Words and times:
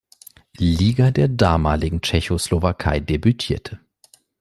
Liga 0.57 1.11
der 1.11 1.27
damaligen 1.27 2.01
Tschechoslowakei 2.01 3.01
debütierte. 3.01 3.79